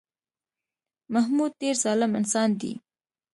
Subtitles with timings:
[1.13, 2.73] محمود ډېر ظالم انسان دی